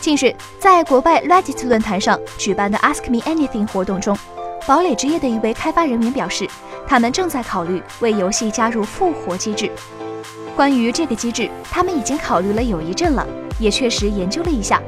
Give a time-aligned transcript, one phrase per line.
[0.00, 4.16] 近日，在国外 Reddit 论坛上举办的 Ask Me Anything 活动中，
[4.66, 6.48] 堡垒之夜的一位开发人员表示，
[6.86, 9.70] 他们正在考虑为游戏加入复活机制。
[10.56, 13.26] 关于这个机制，他们已经考虑了有一阵了，
[13.58, 14.80] 也确实研究了一下，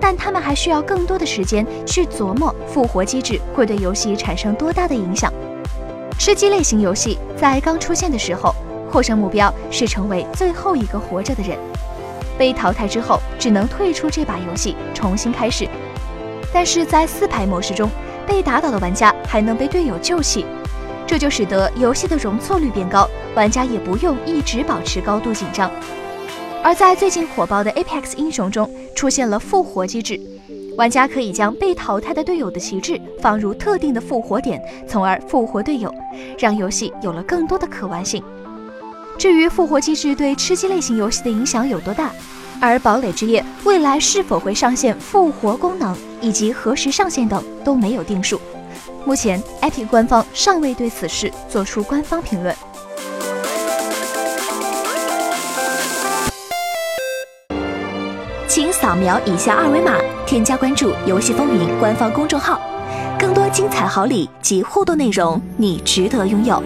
[0.00, 5.30] 但他们还需要更多的时间去琢磨复活机制会对游戏产生多大的影响。
[6.18, 8.54] 吃鸡类型游戏在刚出现的时候，
[8.90, 11.58] 获胜目标是成为最后一个活着的人。
[12.38, 15.68] 被淘汰之后，只能退出这把游戏，重新开始。
[16.52, 17.90] 但是在四排模式中，
[18.26, 20.46] 被打倒的玩家还能被队友救起，
[21.06, 25.70] 这就使得游戏的容错率变高，玩家也不用一直保持高度紧张。
[26.62, 30.18] 而在最近火爆的 Apex 英雄中，出现了复活机制，
[30.78, 35.92] 玩家可以将被淘汰的队友的旗帜放入特定的复活点，从而复活队友，
[36.38, 38.22] 让游戏有了更多的可玩性。
[39.16, 42.10] 至于复活机制对吃鸡类型游戏的影响有多大，
[42.60, 48.40] 而堡垒之夜未来是否会上线复活功能，以及何时上线等都没有定数。
[49.04, 52.54] 目前，Epic 官方尚未对此事做出官方评论。
[58.48, 59.96] 请扫描以下二维码，
[60.26, 62.60] 添加关注“游戏风云”官方公众号，
[63.18, 66.62] 更多精彩好礼及互动内容，你值得拥有。